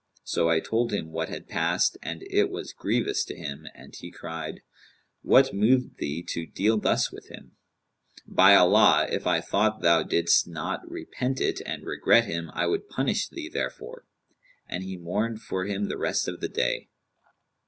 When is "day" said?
16.49-16.89